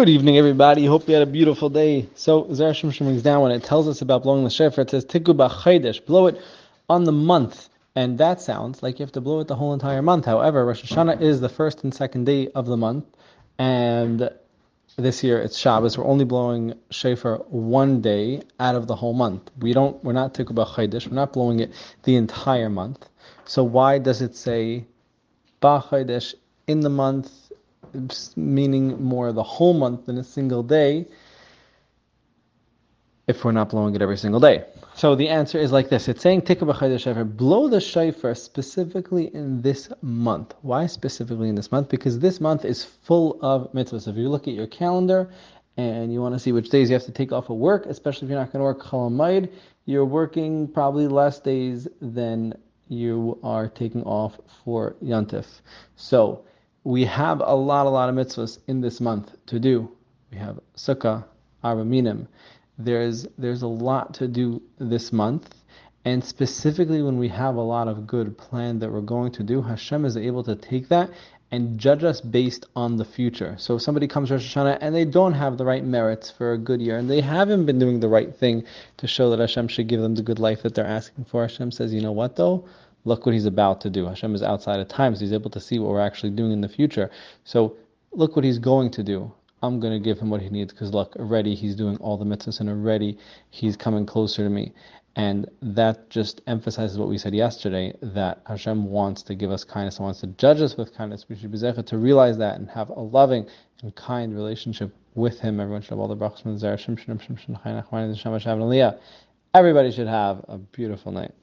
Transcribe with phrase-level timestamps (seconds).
[0.00, 0.86] Good evening, everybody.
[0.86, 2.08] Hope you had a beautiful day.
[2.14, 5.04] So, Zera Shimshon brings down when it tells us about blowing the shofar, it says,
[5.04, 6.40] Tiku b'chaydesh, blow it
[6.88, 7.68] on the month.
[7.94, 10.24] And that sounds like you have to blow it the whole entire month.
[10.24, 13.04] However, Rosh Hashanah is the first and second day of the month.
[13.58, 14.30] And
[14.96, 15.98] this year it's Shabbos.
[15.98, 19.50] We're only blowing shofar one day out of the whole month.
[19.58, 21.74] We don't, we're not Tiku b'chaydesh, we're not blowing it
[22.04, 23.06] the entire month.
[23.44, 24.86] So why does it say
[25.60, 26.36] b'chaydesh
[26.66, 27.39] in the month
[28.36, 31.06] meaning more the whole month than a single day,
[33.26, 34.64] if we're not blowing it every single day.
[34.94, 36.08] So the answer is like this.
[36.08, 40.54] It's saying Tikka shofar, blow the shofar specifically in this month.
[40.62, 41.88] Why specifically in this month?
[41.88, 44.08] Because this month is full of mitzvahs.
[44.08, 45.30] If you look at your calendar
[45.76, 48.26] and you want to see which days you have to take off of work, especially
[48.26, 49.48] if you're not going to work Chol Hamoed,
[49.86, 52.54] you're working probably less days than
[52.88, 55.46] you are taking off for Yantif.
[55.94, 56.44] So
[56.84, 59.90] we have a lot, a lot of mitzvahs in this month to do.
[60.30, 61.24] We have Sukkah,
[61.62, 62.28] Arba Minim.
[62.78, 65.54] There's there's a lot to do this month,
[66.04, 69.60] and specifically when we have a lot of good plan that we're going to do,
[69.60, 71.10] Hashem is able to take that
[71.52, 73.56] and judge us based on the future.
[73.58, 76.52] So if somebody comes to Rosh Hashanah and they don't have the right merits for
[76.52, 78.64] a good year, and they haven't been doing the right thing
[78.98, 81.72] to show that Hashem should give them the good life that they're asking for, Hashem
[81.72, 82.66] says, you know what though?
[83.04, 84.06] Look what he's about to do.
[84.06, 86.60] Hashem is outside of time, so he's able to see what we're actually doing in
[86.60, 87.10] the future.
[87.44, 87.76] So
[88.12, 89.32] look what he's going to do.
[89.62, 92.24] I'm going to give him what he needs because look, already he's doing all the
[92.24, 93.18] mitzvahs and already
[93.50, 94.72] he's coming closer to me.
[95.16, 99.96] And that just emphasizes what we said yesterday that Hashem wants to give us kindness
[99.96, 101.26] and wants to judge us with kindness.
[101.28, 103.46] We should be zeichet to realize that and have a loving
[103.82, 105.58] and kind relationship with Him.
[105.58, 106.56] Everyone should have all the brachas from
[109.52, 111.32] Everybody should have a beautiful night.